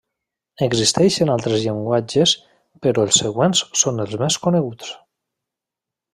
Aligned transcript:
Existeixen 0.67 1.31
altres 1.33 1.65
llenguatges 1.65 2.33
però 2.87 3.05
els 3.09 3.21
següents 3.25 3.63
són 3.83 4.05
els 4.07 4.17
més 4.25 4.39
coneguts. 4.47 4.93